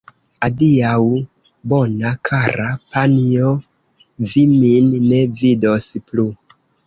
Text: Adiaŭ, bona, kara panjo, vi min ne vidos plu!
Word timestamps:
Adiaŭ, 0.45 1.01
bona, 1.73 2.13
kara 2.29 2.65
panjo, 2.95 3.51
vi 4.33 4.45
min 4.63 4.89
ne 5.11 5.21
vidos 5.43 5.93
plu! 6.09 6.27